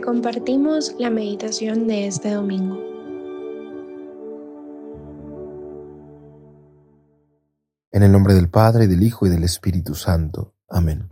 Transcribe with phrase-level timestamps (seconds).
[0.00, 2.78] compartimos la meditación de este domingo.
[7.90, 10.54] En el nombre del Padre, del Hijo y del Espíritu Santo.
[10.68, 11.08] Amén.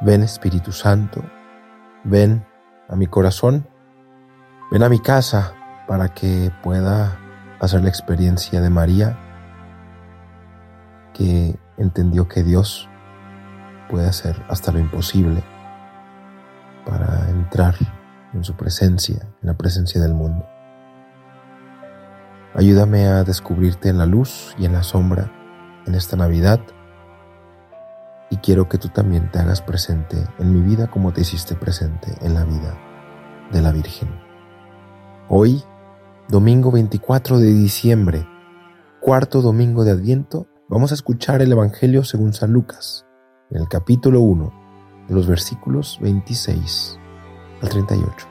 [0.00, 1.24] Ven Espíritu Santo,
[2.04, 2.46] ven
[2.88, 3.66] a mi corazón,
[4.70, 5.54] ven a mi casa
[5.88, 7.18] para que pueda
[7.60, 9.18] hacer la experiencia de María,
[11.14, 12.88] que entendió que Dios
[13.88, 15.42] puede hacer hasta lo imposible
[16.86, 17.74] para entrar
[18.32, 20.46] en su presencia, en la presencia del mundo.
[22.54, 25.30] Ayúdame a descubrirte en la luz y en la sombra
[25.86, 26.60] en esta Navidad
[28.30, 32.08] y quiero que tú también te hagas presente en mi vida como te hiciste presente
[32.20, 32.76] en la vida
[33.52, 34.08] de la Virgen.
[35.28, 35.62] Hoy,
[36.28, 38.26] domingo 24 de diciembre,
[39.00, 43.06] cuarto domingo de Adviento, vamos a escuchar el Evangelio según San Lucas,
[43.54, 44.52] en el capítulo 1,
[45.08, 46.98] de los versículos 26
[47.62, 48.26] al 38.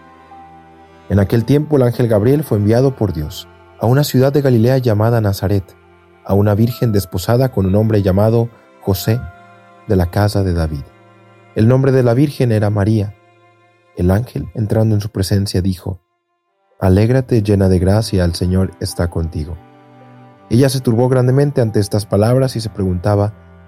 [1.10, 3.48] En aquel tiempo el ángel Gabriel fue enviado por Dios
[3.80, 5.64] a una ciudad de Galilea llamada Nazaret,
[6.26, 8.50] a una virgen desposada con un hombre llamado
[8.82, 9.20] José
[9.88, 10.84] de la casa de David.
[11.56, 13.16] El nombre de la Virgen era María.
[13.96, 16.02] El ángel, entrando en su presencia, dijo,
[16.80, 19.56] Alégrate llena de gracia, el Señor está contigo.
[20.50, 23.34] Ella se turbó grandemente ante estas palabras y se preguntaba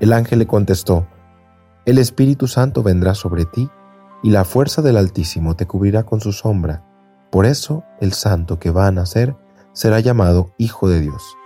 [0.00, 1.06] El ángel le contestó,
[1.84, 3.70] El Espíritu Santo vendrá sobre ti,
[4.22, 6.82] y la fuerza del Altísimo te cubrirá con su sombra.
[7.30, 9.36] Por eso el santo que va a nacer
[9.72, 11.36] será llamado Hijo de Dios.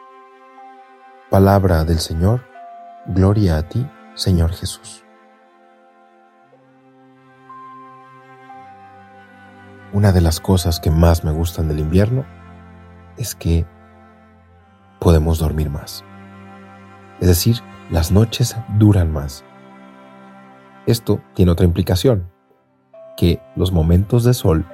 [1.30, 2.42] Palabra del Señor
[3.06, 5.04] Gloria a ti, Señor Jesús.
[9.92, 12.24] Una de las cosas que más me gustan del invierno
[13.16, 13.66] es que
[15.00, 16.04] podemos dormir más.
[17.20, 17.56] Es decir,
[17.90, 19.44] las noches duran más.
[20.86, 22.30] Esto tiene otra implicación,
[23.16, 24.64] que los momentos de sol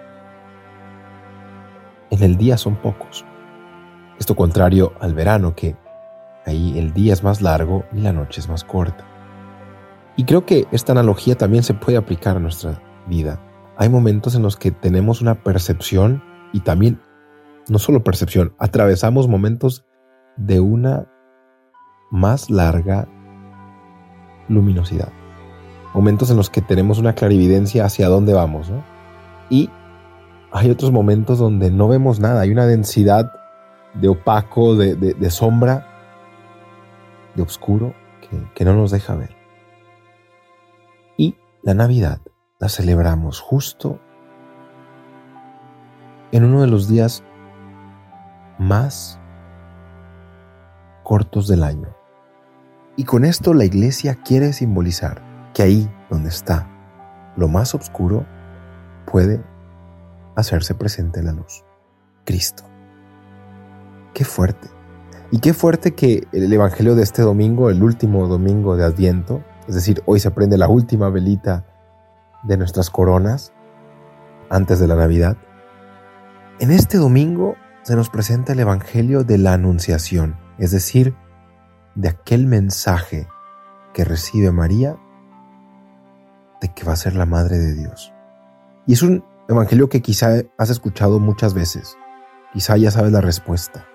[2.11, 3.25] en el día son pocos.
[4.19, 5.77] Esto contrario al verano que
[6.47, 9.05] Ahí el día es más largo y la noche es más corta.
[10.17, 13.43] Y creo que esta analogía también se puede aplicar a nuestra vida.
[13.77, 16.23] Hay momentos en los que tenemos una percepción
[16.53, 17.01] y también,
[17.69, 19.85] no solo percepción, atravesamos momentos
[20.37, 21.09] de una
[22.11, 23.09] más larga
[24.49, 25.13] luminosidad.
[25.95, 28.71] Momentos en los que tenemos una clarividencia hacia dónde vamos.
[29.49, 29.71] Y
[30.53, 33.33] hay otros momentos donde no vemos nada, hay una densidad
[33.95, 35.87] de opaco, de, de sombra
[37.37, 37.95] de oscuro
[38.55, 39.37] que, no nos deja ver.
[41.17, 42.21] Y la Navidad
[42.59, 44.01] la celebramos justo
[46.33, 47.23] en uno de los días
[48.59, 49.21] más
[51.05, 51.96] cortos del año.
[52.97, 56.71] Y con esto la iglesia quiere simbolizar que ahí donde está
[57.37, 58.27] lo más oscuro
[59.05, 59.45] puede
[60.35, 61.65] hacerse presente la luz.
[62.25, 62.65] Cristo.
[64.15, 64.69] Qué fuerte.
[65.31, 69.75] Y qué fuerte que el Evangelio de este domingo, el último domingo de Adviento, es
[69.75, 71.67] decir, hoy se prende la última velita
[72.45, 73.53] de nuestras coronas
[74.49, 75.37] antes de la Navidad.
[76.61, 81.15] En este domingo se nos presenta el Evangelio de la Anunciación, es decir,
[81.97, 83.27] de aquel mensaje
[83.93, 84.97] que recibe María
[86.61, 88.13] de que va a ser la Madre de Dios.
[88.87, 91.97] Y es un Evangelio que quizá has escuchado muchas veces,
[92.53, 93.87] quizá ya sabes la respuesta,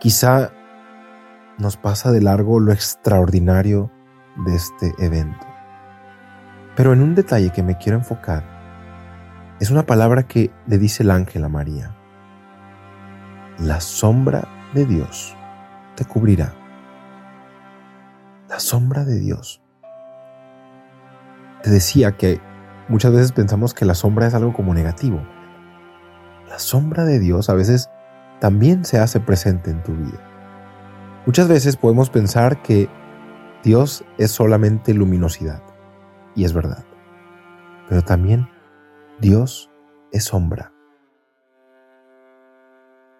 [0.00, 0.52] quizá
[1.56, 3.90] nos pasa de largo lo extraordinario
[4.44, 5.46] de este evento.
[6.76, 8.44] Pero en un detalle que me quiero enfocar,
[9.60, 11.96] es una palabra que le dice el ángel a María.
[13.58, 15.34] La sombra de Dios
[15.96, 16.61] te cubrirá.
[18.62, 19.60] Sombra de Dios.
[21.64, 22.40] Te decía que
[22.88, 25.20] muchas veces pensamos que la sombra es algo como negativo.
[26.48, 27.90] La sombra de Dios a veces
[28.40, 30.20] también se hace presente en tu vida.
[31.26, 32.88] Muchas veces podemos pensar que
[33.64, 35.60] Dios es solamente luminosidad,
[36.36, 36.84] y es verdad,
[37.88, 38.48] pero también
[39.20, 39.70] Dios
[40.12, 40.72] es sombra.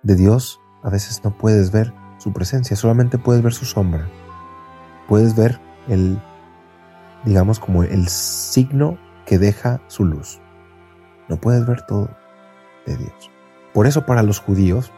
[0.04, 4.08] De Dios a veces no puedes ver su presencia, solamente puedes ver su sombra.
[5.12, 6.18] Puedes ver el
[7.26, 10.40] digamos, como el signo que deja su luz.
[11.28, 12.08] No puedes ver todo
[12.86, 13.30] de Dios.
[13.74, 14.90] Por eso para los judíos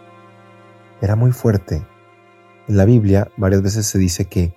[1.01, 1.85] era muy fuerte.
[2.69, 4.57] En la Biblia varias veces se dice que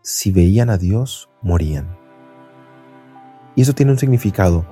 [0.00, 1.98] si veían a Dios, morían.
[3.54, 4.64] Y eso tiene un significado.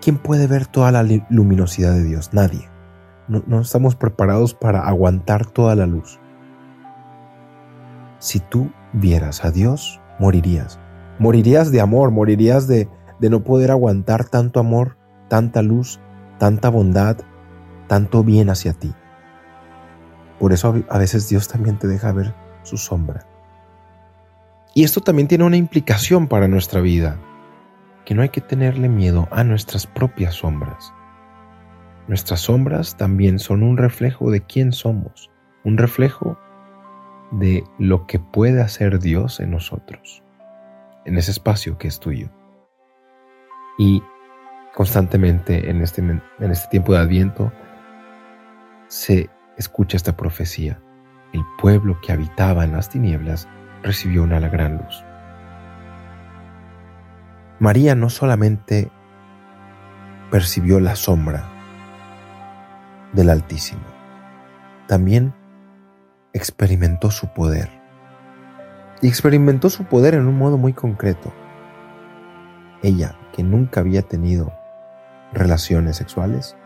[0.00, 2.32] ¿Quién puede ver toda la luminosidad de Dios?
[2.32, 2.68] Nadie.
[3.28, 6.18] No, no estamos preparados para aguantar toda la luz.
[8.18, 10.78] Si tú vieras a Dios, morirías.
[11.18, 12.88] Morirías de amor, morirías de,
[13.18, 14.96] de no poder aguantar tanto amor,
[15.28, 16.00] tanta luz,
[16.38, 17.18] tanta bondad,
[17.86, 18.92] tanto bien hacia ti.
[20.38, 23.26] Por eso a veces Dios también te deja ver su sombra.
[24.74, 27.18] Y esto también tiene una implicación para nuestra vida,
[28.04, 30.92] que no hay que tenerle miedo a nuestras propias sombras.
[32.08, 35.30] Nuestras sombras también son un reflejo de quién somos,
[35.64, 36.38] un reflejo
[37.30, 40.22] de lo que puede hacer Dios en nosotros,
[41.04, 42.30] en ese espacio que es tuyo.
[43.78, 44.02] Y
[44.74, 47.52] constantemente en este, en este tiempo de Adviento
[48.88, 50.80] se escucha esta profecía.
[51.32, 53.48] El pueblo que habitaba en las tinieblas
[53.82, 55.04] recibió una gran luz.
[57.60, 58.90] María no solamente
[60.30, 61.44] percibió la sombra
[63.12, 63.82] del Altísimo,
[64.86, 65.34] también
[66.32, 67.70] experimentó su poder.
[69.02, 71.32] Y experimentó su poder en un modo muy concreto.
[72.82, 74.52] Ella, que nunca había tenido
[75.32, 76.56] relaciones sexuales,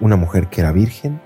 [0.00, 1.20] una mujer que era virgen,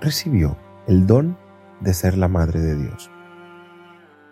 [0.00, 1.38] recibió el don
[1.80, 3.10] de ser la madre de Dios.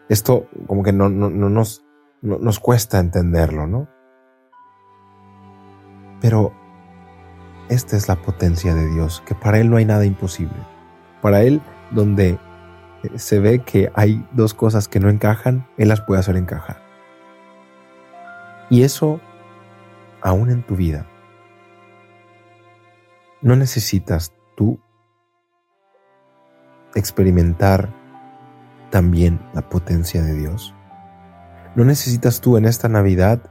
[0.09, 1.85] Esto como que no, nos,
[2.23, 3.89] nos cuesta entenderlo, ¿no?
[6.21, 6.53] Pero
[7.69, 10.57] esta es la potencia de Dios, que para Él no hay nada imposible.
[11.21, 11.61] Para Él,
[11.91, 12.39] donde
[13.17, 16.83] se ve que hay dos cosas que no encajan, Él las puede hacer encajar.
[18.71, 19.21] Y eso,
[20.23, 21.07] aún en tu vida,
[23.43, 24.81] no necesitas tú
[26.95, 27.93] experimentar
[28.91, 30.75] también la potencia de Dios.
[31.75, 33.51] No necesitas tú en esta Navidad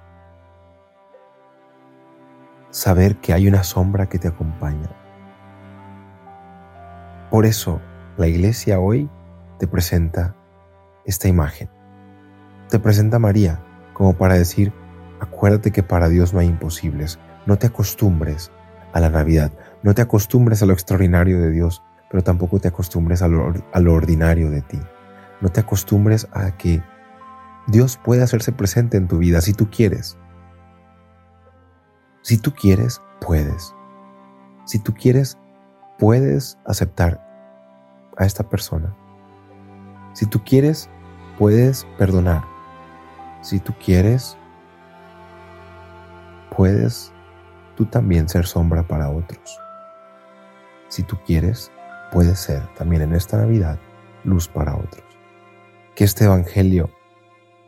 [2.75, 4.89] saber que hay una sombra que te acompaña.
[7.31, 7.80] Por eso
[8.18, 9.10] la iglesia hoy
[9.60, 10.36] te presenta
[11.06, 11.69] esta imagen.
[12.69, 13.63] Te presenta María
[13.94, 14.74] como para decir,
[15.22, 17.18] acuérdate que para Dios no hay imposibles.
[17.45, 18.51] No te acostumbres
[18.92, 21.81] a la Navidad, no te acostumbres a lo extraordinario de Dios,
[22.12, 24.81] pero tampoco te acostumbres a lo, ordinario de ti.
[25.39, 26.83] No te acostumbres a que
[27.68, 30.18] Dios puede hacerse presente en tu vida si tú quieres.
[32.25, 33.75] Si tú quieres, puedes.
[34.66, 35.38] Si tú quieres,
[36.00, 37.24] puedes aceptar
[38.18, 38.95] a esta persona.
[40.13, 40.89] Si tú quieres,
[41.38, 42.44] puedes perdonar.
[43.42, 44.36] Si tú quieres,
[46.57, 47.13] puedes
[47.75, 49.60] tú también ser sombra para otros.
[50.88, 51.72] Si tú quieres,
[52.12, 53.77] puedes ser también en esta Navidad
[54.24, 55.06] luz para otros.
[55.94, 56.89] Que este Evangelio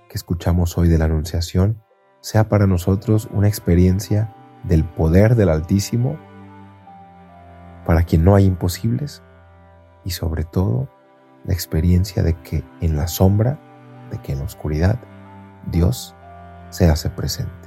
[0.09, 1.83] que escuchamos hoy de la Anunciación
[2.21, 4.33] sea para nosotros una experiencia
[4.67, 6.17] del poder del Altísimo
[7.85, 9.23] para quien no hay imposibles
[10.03, 10.89] y sobre todo
[11.45, 13.59] la experiencia de que en la sombra,
[14.11, 14.99] de que en la oscuridad,
[15.71, 16.15] Dios
[16.69, 17.66] se hace presente.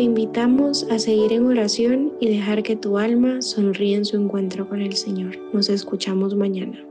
[0.00, 4.66] Te invitamos a seguir en oración y dejar que tu alma sonríe en su encuentro
[4.66, 5.36] con el Señor.
[5.52, 6.89] Nos escuchamos mañana.